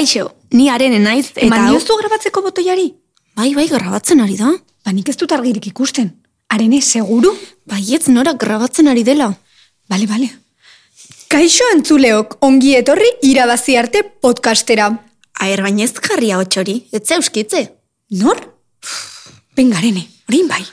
[0.00, 2.86] Kaixo, ni arene naiz eta Eman diozu grabatzeko botoiari?
[3.36, 4.48] Bai, bai, grabatzen ari da.
[4.80, 6.08] Ba, nik ez dut argirik ikusten.
[6.56, 7.34] Arene, seguru?
[7.68, 9.26] Baietz nora grabatzen ari dela.
[9.92, 10.30] Bale, bale.
[11.28, 14.88] Kaixo entzuleok, ongi etorri irabazi arte podcastera.
[15.36, 17.66] Aher baina ez jarria hotxori, ez zeuskitze.
[18.24, 18.40] Nor?
[19.52, 20.64] Bengarene, orain bai.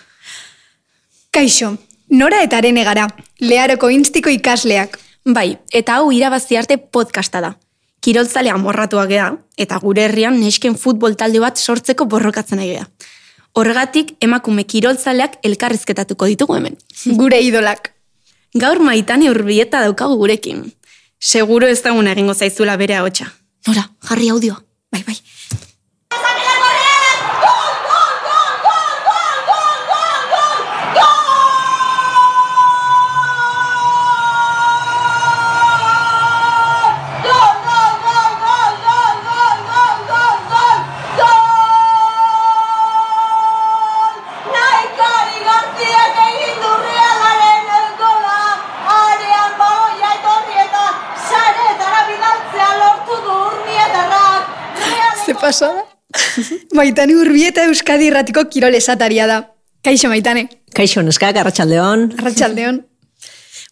[1.36, 1.76] Kaixo,
[2.16, 3.12] nora eta arene gara,
[3.44, 5.02] leharoko instiko ikasleak.
[5.28, 7.58] Bai, eta hau irabazi arte podcasta da.
[8.08, 9.28] Kiroltzale amorratuak gea,
[9.60, 12.86] eta gure herrian nesken futbol talde bat sortzeko borrokatzen ari gea.
[13.60, 16.78] Horregatik, emakume kiroltzaleak elkarrizketatuko ditugu hemen.
[17.20, 17.92] Gure idolak.
[18.56, 20.64] Gaur maitane urbieta daukagu gurekin.
[21.20, 23.28] Seguro ez dagun egingo zaizula bere ahotsa.
[23.68, 24.62] Nora, jarri audioa.
[24.94, 25.18] Bai, bai.
[56.78, 59.38] Maitane urbieta Euskadi irratiko kirol esataria da.
[59.82, 60.44] Kaixo, Maitane.
[60.78, 62.12] Kaixo, neskak, arratsaldeon.
[62.20, 62.84] Arratxaldeon.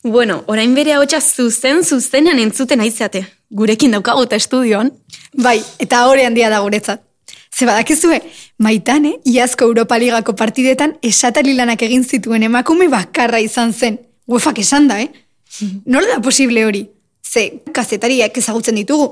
[0.06, 3.24] Bueno, orain bere ahotsa zuzen zuzenean entzuten aizeate.
[3.50, 4.92] Gurekin daukagu eta estudioan.
[5.34, 7.02] Bai, eta hori handia da guretzat.
[7.50, 8.20] Ze badakizue,
[8.62, 13.98] Maitane, iazko Europa Ligako partidetan esatari lanak egin zituen emakume bakarra izan zen.
[14.28, 15.10] Uefak esan da, eh?
[15.90, 16.84] Nola da posible hori?
[17.26, 19.10] Ze, kazetariak ezagutzen ditugu.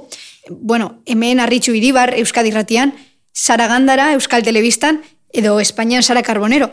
[0.49, 2.93] Bueno, hemen Arritxu Iribar, Euskadi Ratian,
[3.33, 5.01] Sara Gandara, Euskal Telebistan,
[5.33, 6.69] edo Espainian Sara Carbonero.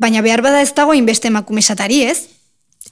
[0.00, 2.28] Baina behar bada ez dago inbeste emakume ez?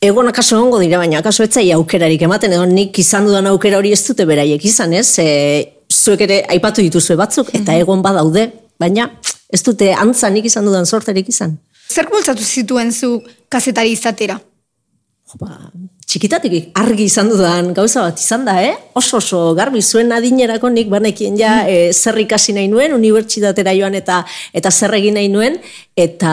[0.00, 3.92] Egon akaso ongo dira, baina akaso etzai aukerarik ematen, edo nik izan dudan aukera hori
[3.92, 5.18] ez dute beraiek izan, ez?
[5.18, 9.08] E, zuek ere aipatu dituzue batzuk, eta egon badaude, baina
[9.50, 11.56] ez dute antzanik izan dudan sorterik izan.
[11.88, 14.38] Zer bultzatu zituen zu kazetari izatera?
[15.36, 15.68] Ba,
[16.08, 18.72] txikitatik argi izan dudan gauza bat izan da, eh?
[18.96, 23.98] Oso oso garbi zuen adinerako nik banekien ja e, zer ikasi nahi nuen, unibertsitatera joan
[23.98, 24.22] eta
[24.56, 25.58] eta zer egin nahi nuen,
[25.92, 26.32] eta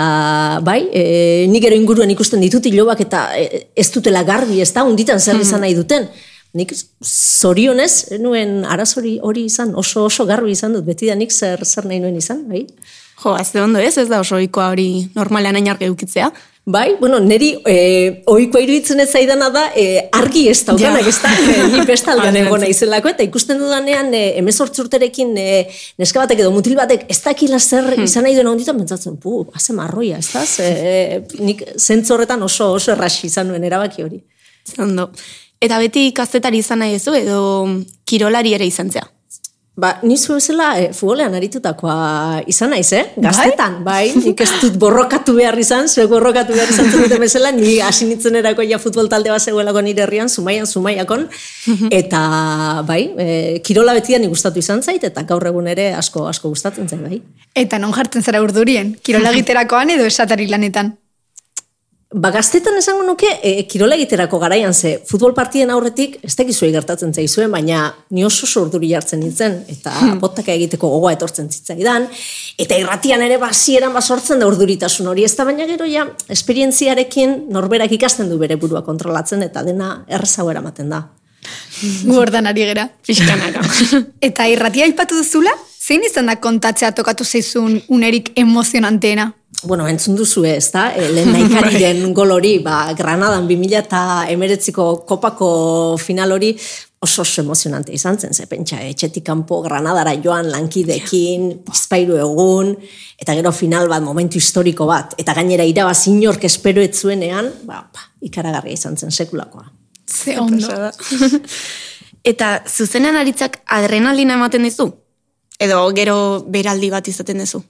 [0.63, 1.03] bai, e,
[1.51, 5.44] nik ero inguruan ikusten ditut ilobak eta e, ez dutela garbi, ez da, unditan zer
[5.44, 6.07] izan nahi duten.
[6.56, 6.72] Nik
[7.03, 11.67] zorionez, ez nuen arazori hori izan, oso oso garbi izan dut, beti da nik zer,
[11.67, 12.63] zer nahi nuen izan, bai?
[13.19, 16.31] Jo, azte ondo ez, ez da oso ohikoa hori normalean hain argi eukitzea.
[16.66, 21.12] Bai, bueno, neri e, ohikoa iruditzen ez zaidana da e, argi ez daukanak, Ja.
[21.12, 25.46] ez da, e, ni bestaldean egon naizelako, eta ikusten dudanean e, emezortz urterekin e,
[26.02, 29.78] neska batek edo mutil batek ez dakila zer izan nahi duen onditan, pentsatzen, pu, haze
[29.78, 34.24] marroia, ez da, e, nik zentzu horretan oso oso erraxi izan nuen erabaki hori.
[34.81, 35.12] Ondo.
[35.62, 37.42] Eta beti kazetari izan nahi ezu edo
[38.09, 39.06] kirolari ere izan zea.
[39.75, 43.02] Ba, ni bezala e, futbolean aritutakoa izan naiz, eh?
[43.19, 47.81] Gaztetan, bai, nik ez dut borrokatu behar izan, zuek borrokatu behar izan zenuten bezala, ni
[47.84, 51.28] hasi nintzen erako ja futbol talde bat zegoelako nire herrian, zumaian, zumaiakon,
[51.91, 52.24] eta
[52.88, 53.30] bai, e,
[53.68, 57.19] kirola betian nik gustatu izan zait, eta gaur egun ere asko asko gustatzen zait, bai.
[57.52, 60.96] Eta non jartzen zara urdurien, kirola egiterakoan edo esatari lanetan.
[62.16, 67.12] Ba, gaztetan esango nuke, e, kirola egiterako garaian ze, futbol partien aurretik, ez dakizuei gertatzen
[67.12, 72.08] zaizuen, baina ni oso urduri jartzen nintzen, eta botaka egiteko gogoa etortzen zitzaidan,
[72.56, 77.92] eta irratian ere basieran basortzen da urduritasun hori, ez da baina gero ja, esperientziarekin norberak
[78.00, 81.04] ikasten du bere burua kontrolatzen, eta dena errezago eramaten da.
[82.06, 82.88] Gu hortan ari gera.
[83.06, 83.62] Pixkanaka.
[84.30, 85.51] Eta irratia aipatu duzula,
[85.84, 89.34] zein izan da kontatzea tokatu zaizun unerik emozionanteena?
[89.65, 94.88] Bueno, entzun duzu ez da, e, lehen naikariren gol hori, ba, Granadan 2000 eta emeretziko
[95.09, 95.50] kopako
[96.01, 96.51] final hori
[97.06, 102.73] oso oso emozionante izan zen, ze pentsa, etxetik kanpo Granadara joan lankidekin, bizpairu egun,
[103.21, 107.83] eta gero final bat, momentu historiko bat, eta gainera irabazi inork espero ez zuenean, ba,
[107.94, 109.67] ba, ikaragarria izan zen sekulakoa.
[110.06, 110.91] Ze ondo.
[112.25, 114.88] Eta zuzenean aritzak adrenalina ematen dizu?
[115.62, 116.17] Edo gero
[116.50, 117.62] beraldi bat izaten duzu?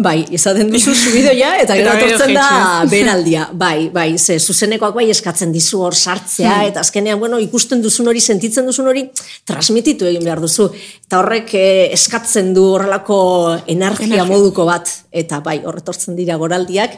[0.00, 3.48] Bai, izaten duzu subidoia, eta gero Eta gero etortzen da beraldia.
[3.52, 6.68] Bai, bai, ze zuzenekoak bai eskatzen dizu hor sartzea, Hmm.
[6.70, 9.02] eta azkenean, bueno, ikusten duzun hori, sentitzen duzun hori,
[9.44, 10.70] transmititu egin behar duzu.
[11.04, 13.18] Eta horrek eh, eskatzen du horrelako
[13.66, 14.24] energia, Energia.
[14.30, 16.96] moduko bat, eta bai, horretortzen dira goraldiak,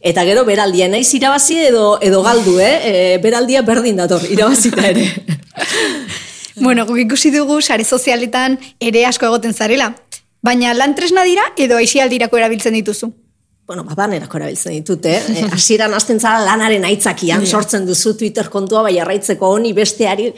[0.00, 2.74] eta gero beraldia, naiz irabazi edo, edo galdu, eh?
[2.82, 5.06] E, beraldia berdin dator, irabazita ere.
[6.54, 9.86] Bueno, guk ikusi dugu sare sozialetan ere asko egoten zarela.
[10.42, 13.12] Baina lan tresna dira edo aisialdirako erabiltzen dituzu?
[13.72, 15.20] bueno, badanerako erabiltzen ditut, eh?
[15.32, 20.28] Eh, Hasieran hasten zara lanaren aitzakian, sortzen duzu Twitter kontua, bai arraitzeko honi besteari,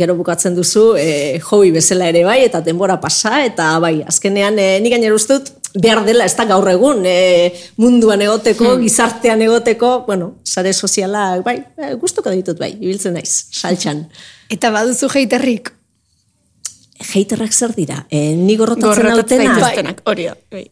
[0.00, 4.78] gero bukatzen duzu, eh, hobby bezala ere bai, eta denbora pasa, eta bai, azkenean, eh,
[4.82, 9.92] nik gainera uste dut, behar dela, ez da gaur egun, eh, munduan egoteko, gizartean egoteko,
[10.08, 14.08] bueno, sare soziala, bai, eh, gustuko ditut bai, ibiltzen naiz, saltxan.
[14.50, 15.76] Eta baduzu heiterrik.
[17.14, 18.06] Heiterrak zer dira?
[18.10, 20.36] Eh, ni gorrotatzen Gorrotatzen nautena, zaituztenak, hori da.
[20.52, 20.66] bai.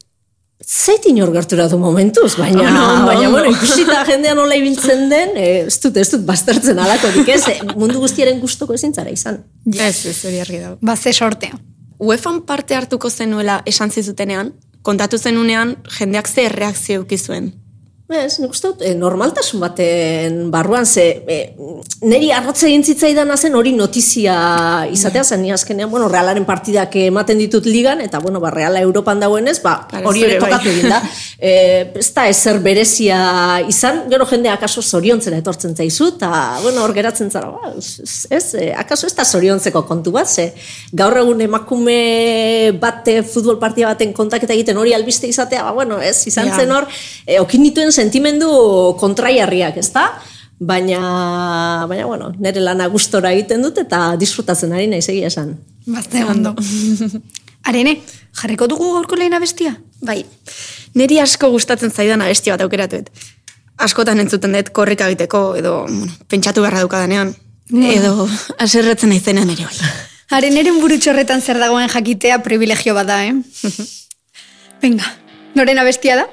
[0.68, 3.30] Zait inor gertura du momentuz, baina, Ondo, baina ondo.
[3.30, 7.60] bueno, ikusita jendea nola ibiltzen den, eh, ez dut, ez dut baztertzen alakorik ez, eh,
[7.76, 9.38] mundu guztiaren gustoko ezin zara izan.
[9.72, 10.76] Ez, ez, hori argi dago.
[10.80, 11.54] Ba, ze sortea.
[11.98, 14.52] UEFAn parte hartuko zenuela esan zizutenean,
[14.82, 17.52] kontatu zenunean jendeak ze reakzio eduki zuen.
[18.08, 21.52] Ez, nik uste dut, eh, normaltasun baten barruan, ze, eh,
[22.08, 27.36] niri arrotze egin zitzaidan zen hori notizia izatea, zen ni azkenean, bueno, realaren partidak ematen
[27.36, 30.48] ditut ligan, eta, bueno, ba, reala Europan dagoenez, ba, hori ere bai.
[30.48, 31.02] tokatu egin da.
[31.40, 36.90] Eh, ez da ezer berezia izan, gero jendea akaso zoriontzera etortzen zaizu, eta, bueno, hor
[36.96, 40.48] geratzen zara, ba, ez, eh, akaso ez da zoriontzeko kontu bat, ze,
[40.90, 46.16] gaur egun emakume bate futbol partia baten kontaketa egiten hori albiste izatea, ba, bueno, ez,
[46.26, 46.88] izan zen hor,
[47.24, 48.50] e, okin dituen sentimendu
[49.00, 50.08] kontraiarriak, ez da?
[50.58, 51.00] Baina,
[51.86, 55.54] baina, bueno, nire lana gustora egiten dut eta disfrutatzen ari naiz egia esan.
[55.86, 56.54] Bazte ondo.
[57.68, 57.98] Arene,
[58.40, 59.76] jarriko dugu gaurko lehena bestia?
[60.04, 60.22] Bai,
[60.98, 63.10] niri asko gustatzen zaidan abesti bat aukeratuet.
[63.86, 67.34] Askotan entzuten dut korrika egiteko, edo bueno, pentsatu beharra dukadanean,
[67.70, 68.26] edo
[68.64, 69.92] aserretzen naizenean ere bai.
[70.38, 73.32] Areneren burutxorretan zer dagoen jakitea privilegio bada, eh?
[74.82, 75.06] Venga,
[75.56, 76.26] norena bestia da?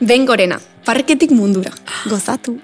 [0.00, 1.72] Ben gorena, parketik mundura,
[2.08, 2.58] gozatu.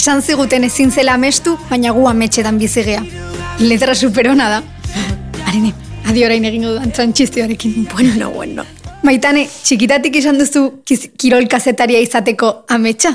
[0.00, 3.02] Esan ziguten ezin zela amestu, baina gu ametxetan bizigea.
[3.60, 4.60] Letra superona da.
[5.50, 5.74] Arene,
[6.08, 7.74] adi orain egingo dudan trantzizioarekin.
[7.92, 8.64] Bueno, bueno.
[9.04, 10.62] Maitane, txikitatik izan duzu
[11.20, 13.12] kirol kazetaria izateko ametsa?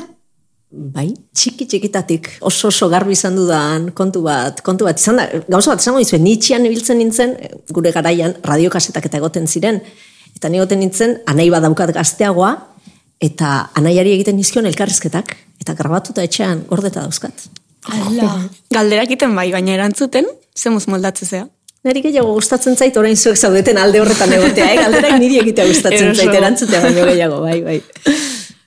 [0.93, 5.73] Bai, txiki txikitatik oso oso garbi izan dudan kontu bat, kontu bat izan da, gauza
[5.73, 7.33] bat esango dizuen, nitxian ibiltzen nintzen,
[7.73, 9.81] gure garaian radiokasetak eta egoten ziren,
[10.37, 12.53] eta ni egoten nintzen, anai badaukat gazteagoa,
[13.21, 17.47] eta anaiari egiten nizkion elkarrizketak, eta grabatuta etxean gordeta dauzkat.
[18.73, 21.47] Galderak iten bai, baina erantzuten, zemuz moldatze zea.
[21.85, 24.77] Neri gehiago gustatzen zait orain zuek zaudeten alde horretan egotea, eh?
[24.81, 28.15] galderak niri egitea gustatzen zait, erantzutea baino gehiago, bai, bai.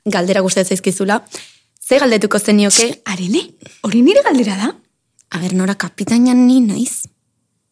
[0.06, 1.22] Galdera gustatzen zaizkizula.
[1.82, 3.42] Ze galdetuko zenioke, Arene,
[3.82, 4.76] hori nire galdera da?
[5.30, 7.04] aber nora kapitainan ni naiz?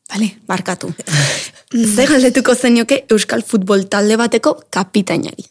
[0.08, 0.92] Bale, barkatu.
[1.94, 5.44] Ze galdetuko zenioke Euskal Futbol talde bateko kapitainari.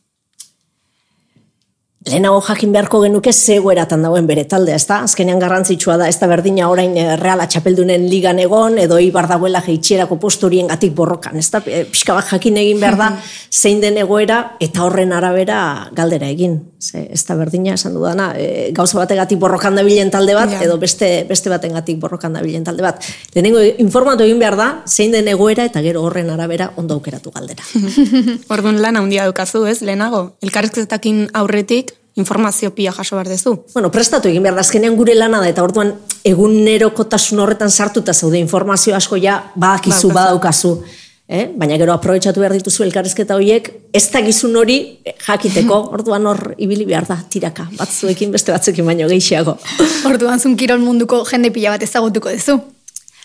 [2.06, 5.00] Lehenago jakin beharko genuke zegoeratan dagoen bere taldea, ezta?
[5.08, 9.64] Azkenean garrantzitsua da, ez da berdina orain eh, Reala txapeldunen ligan egon, edo ibar dagoela
[9.66, 11.64] jeitxierako postu horien gatik borrokan, ez da?
[11.66, 13.10] Pixka bat jakin egin behar da,
[13.62, 15.58] zein den egoera, eta horren arabera
[15.98, 16.60] galdera egin.
[16.86, 20.60] Ze, ez da berdina esan dudana, e, gauza bategatik borrokan dabilen talde bat, Ja.
[20.62, 23.01] edo beste, beste batengatik borrokan dabilen talde bat.
[23.34, 27.63] Lehenengo informatu egin behar da, zein den egoera, eta gero horren arabera ondo aukeratu galdera.
[28.54, 30.36] Orduan lan handia daukazu, ez, lehenago?
[30.46, 33.56] Elkarrizketakin aurretik informazio pila jaso behar dezu.
[33.74, 38.39] Bueno, prestatu egin behar da, azkenean gure lana da, eta orduan egunerokotasun horretan sartuta zaude
[38.39, 40.75] informazio asko ja badakizu, Badaukazu.
[40.75, 41.04] badaukazu.
[41.27, 41.48] Eh?
[41.58, 44.77] Baina gero aprobetsatu behar dituzu elkarrizketa horiek, ez da gizun hori
[45.25, 49.58] jakiteko, orduan hor ibili behar da, tiraka, batzuekin beste batzuekin baino gehiago.
[50.12, 52.60] Orduan zun kirol munduko jende pila bat ezagutuko duzu.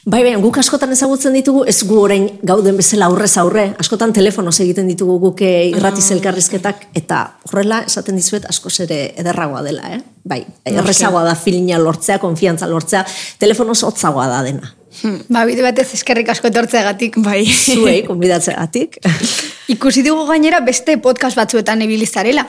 [0.00, 4.54] Bai, bai, guk askotan ezagutzen ditugu, ez gu orain gauden bezala aurrez aurre, askotan telefonoz
[4.64, 10.00] egiten ditugu guk eh, irratiz elkarrizketak, eta horrela esaten dizuet askoz ere ederragoa dela, eh?
[10.24, 13.04] Bai, errezagoa da filina lortzea, konfiantza lortzea,
[13.44, 14.72] telefonoz hotzagoa da dena.
[15.30, 17.20] Ba, bide batez eskerrik asko etortzeagatik.
[17.22, 17.44] Bai.
[17.46, 18.98] Zuei, konbidatzeagatik.
[19.70, 22.46] Ikusi dugu gainera beste podcast batzuetan ibilizarela.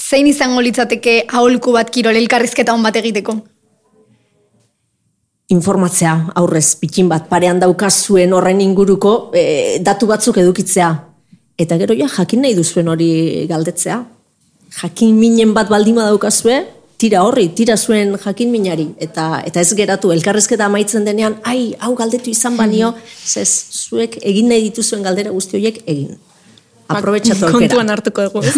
[0.00, 3.38] Zein izango litzateke aholku bat kirol elkarrizketa on bat egiteko?
[5.50, 10.90] informatzea aurrez pikin bat parean daukazuen horren inguruko e, datu batzuk edukitzea.
[11.60, 13.10] Eta gero ja jakin nahi duzuen hori
[13.50, 13.98] galdetzea.
[14.80, 16.60] Jakin minen bat baldima daukazue,
[17.00, 18.90] tira horri, tira zuen jakin minari.
[19.00, 22.92] Eta, eta ez geratu, elkarrezketa amaitzen denean, ai, hau galdetu izan banio,
[23.24, 23.48] zez,
[23.88, 26.18] zuek egin nahi dituzuen galdera guzti horiek egin.
[26.90, 27.58] Aprobetxatu aukera.
[27.58, 28.40] Kontuan hartuko dugu.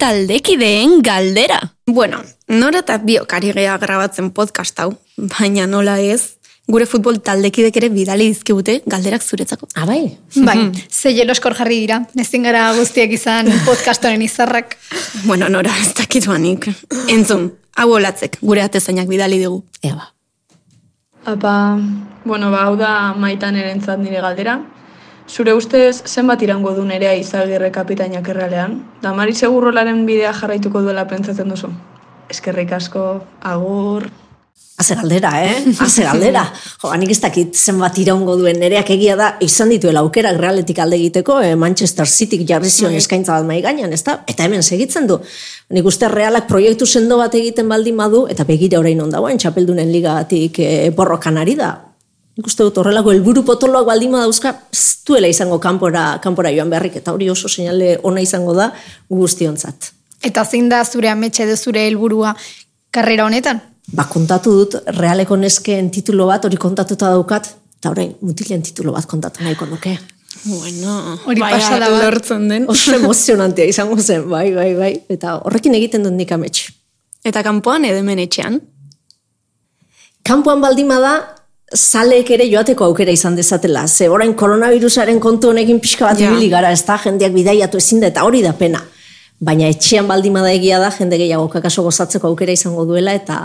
[0.00, 1.60] Taldekideen galdera.
[1.86, 6.39] Bueno, nora eta biok ari gea grabatzen podcast hau, baina nola ez,
[6.70, 9.68] gure futbol taldekidek ere bidali dizkigute galderak zuretzako.
[9.74, 10.16] Ah, bai?
[10.46, 12.00] Bai, ze jeloskor jarri dira.
[12.18, 14.76] Ezin gara guztiak izan podcast honen izarrak.
[15.24, 16.70] Bueno, nora, ez dakituanik.
[17.08, 19.62] Entzun, hau olatzek, gure atezainak bidali digu.
[19.82, 20.10] Ea ba.
[21.30, 21.54] Apa,
[22.24, 24.60] bueno, ba, hau da maitan erentzat nire galdera.
[25.30, 28.80] Zure ustez, zenbat irango du nerea izagirre kapitainak errealean?
[29.02, 31.70] Da Mari Segurrolaren bidea jarraituko duela pentsatzen duzu?
[32.30, 33.04] Eskerrik asko,
[33.52, 34.08] agur...
[34.80, 35.56] Haze galdera, eh?
[35.78, 36.46] Haze galdera.
[36.80, 40.96] Jo, nik ez dakit zenbat iraungo duen nereak egia da, izan dituela aukerak realetik alde
[40.96, 44.22] egiteko, eh, Manchester City jarri zion eskaintza bat mai gainean, ez da?
[44.26, 45.18] Eta hemen segitzen du.
[45.76, 50.62] Nik uste realak proiektu sendo bat egiten baldin badu, eta begira orain ondagoen, txapeldunen ligagatik
[50.64, 51.74] eh, borrokan ari da.
[52.38, 56.96] Nik uste dut horrelako helburu potoloak baldin dauzka, ez duela izango kanpora, kanpora joan beharrik,
[57.02, 58.72] eta hori oso seinale ona izango da
[59.12, 59.92] guztionzat.
[60.24, 62.32] Eta zein da zure ametxe edo zure helburua
[62.90, 63.60] karrera honetan?
[63.92, 67.48] Ba, kontatu dut, realeko neskeen titulo bat, hori kontatuta daukat,
[67.80, 69.96] eta orain, mutilen titulo bat kontatu nahiko nuke.
[70.44, 72.04] Bueno, Hori baina pasada bat.
[72.04, 72.68] lortzen den.
[72.70, 74.92] Oso emozionantea izango zen, bai, bai, bai.
[75.10, 76.68] Eta horrekin egiten dut nik amets.
[77.26, 78.60] Eta kanpoan edo hemen etxean.
[80.24, 81.12] Kanpoan baldima da,
[81.74, 83.86] zaleek ere joateko aukera izan dezatela.
[83.88, 86.30] Ze orain koronavirusaren kontu honekin pixka bat Ja.
[86.30, 88.80] ibili gara, ez da, jendeak bidaiatu ezin da, eta hori da pena.
[89.40, 93.38] Baina etxean baldima da egia da, jende gehiago kakaso gozatzeko aukera izango duela, eta,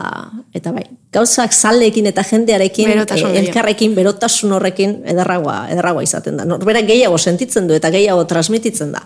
[0.54, 0.84] eta bai,
[1.16, 3.48] gauzak zaleekin eta jendearekin, Berotasun eh, gehiago.
[3.48, 6.44] elkarrekin, berotasun horrekin, ederragoa, ederragoa izaten da.
[6.50, 9.06] Norberak gehiago sentitzen du eta gehiago transmititzen da.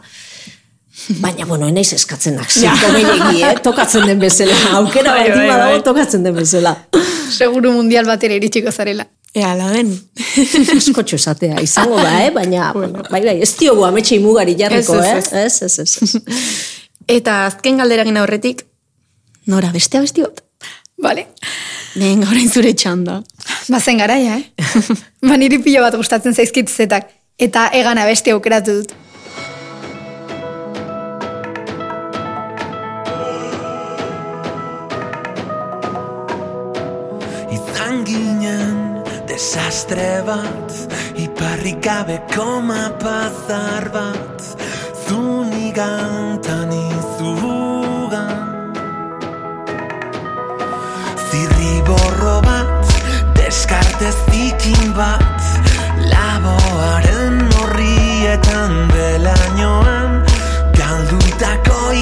[1.22, 3.53] Baina, bueno, enaiz eskatzenak, zirko gehiagi, eh?
[3.63, 5.86] tokatzen den bezala, aukera Bai, baldima bai, dago, bai.
[5.91, 6.74] tokatzen den bezala.
[7.29, 9.05] Seguru mundial batera iritsiko zarela.
[9.38, 9.93] Ea, la den.
[10.75, 12.34] askotxo esatea izango da, eh?
[12.34, 15.46] baina bai, bai, ez diogu ametxe imugari jarriko, Ez, ez, eh?
[15.46, 16.17] Ez, ez, ez.
[16.17, 16.68] ez.
[17.10, 18.68] Eta azken galderagin aurretik,
[19.50, 20.44] nora, beste abesti bat?
[21.01, 21.25] Vale.
[21.98, 23.24] Venga, orain zure txanda.
[23.74, 24.68] Bazen garaia, eh?
[25.28, 27.10] ba niri pilo bat gustatzen zaizkit zetak.
[27.39, 28.94] Eta egan abesti aukeratu dut.
[37.58, 39.01] Izan ginen
[39.32, 40.78] desastre bat
[41.18, 44.38] Iparrik gabeko mapazar bat
[45.69, 48.41] Zunigan tanizugan
[51.29, 52.89] Zirriborro bat
[53.38, 55.21] Deskarte zikin bat.
[56.09, 60.25] Laboaren horrietan Belainoan
[60.73, 61.93] Galdutako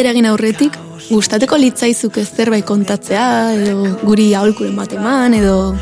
[0.00, 0.76] galderagin aurretik,
[1.10, 5.74] gustateko litzaizuke zerbait kontatzea, edo guri aholkuren bat eman, edo...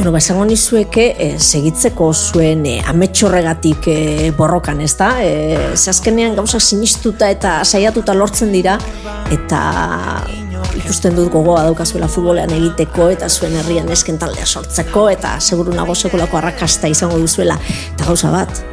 [0.00, 5.12] Bueno, ba, esango nizueke, eh, segitzeko zuen eh, ametxorregatik eh, borrokan, ez da?
[5.22, 8.74] Eh, ze azkenean gauzak sinistuta eta saiatuta lortzen dira,
[9.30, 9.62] eta
[10.82, 15.94] ikusten dut gogoa daukazuela futbolean egiteko, eta zuen herrian esken taldea sortzeko, eta seguru nago
[15.94, 17.60] sekulako arrakasta izango duzuela.
[17.92, 18.64] Eta gauza bat,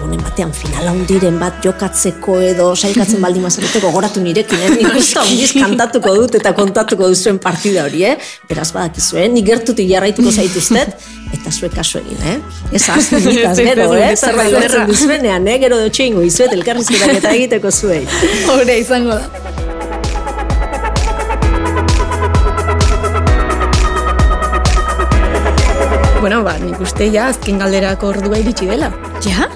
[0.00, 4.70] egunen batean finala hundiren bat jokatzeko edo sailkatzen baldin mazarete gogoratu nirekin, eh?
[4.80, 8.16] nik usta ondiz kantatuko dut eta kontatuko duzuen partida hori, eh?
[8.48, 9.30] Beraz badakizue, eh?
[9.32, 12.38] nik gertutik jarraituko zaituztet, eta zuek kasu egin, eh?
[12.72, 13.28] Ez azten
[13.70, 14.14] gero, eh?
[14.16, 15.58] Zerbait gertzen duzuenean, eh?
[15.66, 18.04] Gero dutxe ingo izuet elkarrizketak eta egiteko zuei.
[18.54, 19.68] Hore izango da.
[26.20, 28.90] Bueno, ba, nik uste ja azken galderako ordua iritsi dela.
[29.24, 29.48] Ja?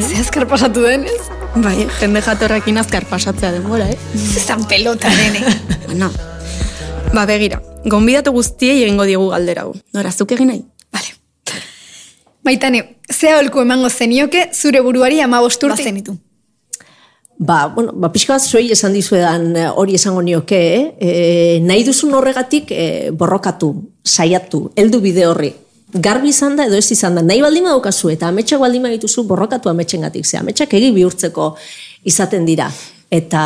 [0.00, 1.30] Ze azkar pasatu denez?
[1.56, 3.96] Bai, jende jatorrakin azkar pasatzea denbora, eh?
[4.44, 5.40] Zan pelota dene.
[5.86, 6.10] Bueno,
[7.14, 9.72] ba, begira, gonbidatu guztiei egingo diegu galdera hau.
[9.94, 10.64] Nora, zuk egin nahi?
[10.92, 11.14] Vale.
[12.44, 16.16] Maitane, ze aholku emango zenioke zure buruari ama bosturte zenitu.
[17.38, 20.84] Ba, bueno, ba, pixka bat zuei esan dizuedan eh, hori esango nioke, eh?
[20.98, 23.70] e, nahi duzun horregatik e, borrokatu,
[24.04, 25.54] saiatu, heldu bide horri.
[26.02, 29.70] Garbi izan da edo ez izan da, nahi baldin badaukazu eta ametsak baldin badituzu borrokatu
[29.70, 31.54] ametsengatik, ze ametsak egi bihurtzeko
[32.04, 32.70] izaten dira.
[33.10, 33.42] Eta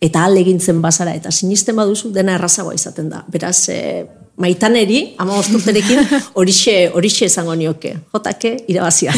[0.00, 3.20] eta ale egintzen bazara eta sinisten baduzu dena errazagoa izaten da.
[3.28, 4.06] Beraz, e,
[4.40, 6.00] maitaneri, ama osturterekin,
[6.40, 7.92] horixe, horixe esango nioke.
[8.14, 9.12] Jotake, irabazia.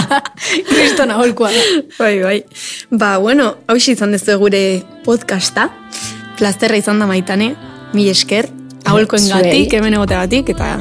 [0.72, 1.64] Kriston aholkua da.
[2.00, 2.38] Bai, bai.
[2.90, 5.68] Ba, bueno, hau izan dezu gure podcasta.
[6.38, 7.52] Plazterra izan da maitane,
[7.94, 8.50] mi esker,
[8.88, 10.76] aholkoen gatik, hemen egoteagatik, eta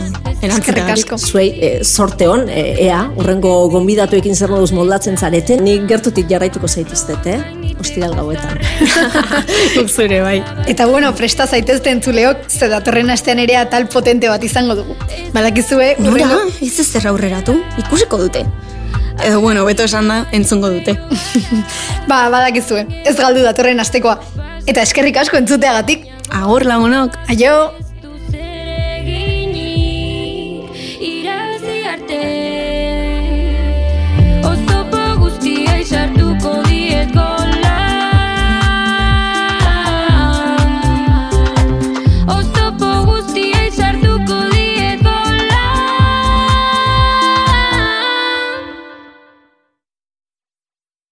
[0.93, 1.17] asko.
[1.17, 6.67] Zuei, e, sorte hon, e, ea, urrengo gonbidatuekin zer moduz moldatzen zarete, nik gertutik jarraituko
[6.67, 7.39] zaituztet, eh?
[7.79, 8.57] Ostiral gauetan.
[9.95, 10.37] Zure, bai.
[10.67, 14.97] Eta bueno, presta zaitezte entzuleok, ze datorren astean ere atal potente bat izango dugu.
[15.33, 16.41] Badakizue, Nora, urrengo...
[16.61, 18.45] ez ez zer aurreratu, ikusiko dute.
[19.25, 20.93] Edo, bueno, beto esan da, entzungo dute.
[22.09, 24.19] Ba, badakizue, ez galdu datorren astekoa.
[24.67, 26.07] Eta eskerrik asko entzuteagatik.
[26.29, 27.17] Agor lagunok.
[27.31, 27.86] Aio!